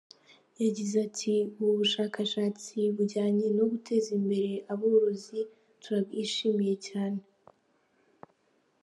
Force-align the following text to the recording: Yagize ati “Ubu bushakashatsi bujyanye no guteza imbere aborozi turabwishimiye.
Yagize 0.63 0.95
ati 1.07 1.33
“Ubu 1.59 1.71
bushakashatsi 1.81 2.75
bujyanye 2.95 3.47
no 3.57 3.65
guteza 3.71 4.09
imbere 4.19 4.51
aborozi 4.73 5.39
turabwishimiye. 5.81 7.01